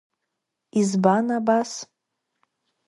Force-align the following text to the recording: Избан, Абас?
Избан, 0.81 1.27
Абас? 1.37 1.71